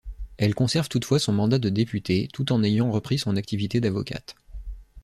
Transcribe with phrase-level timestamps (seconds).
[0.37, 4.35] Elle conserve toutefois son mandat de députée, tout en ayant repris son activité d'avocate.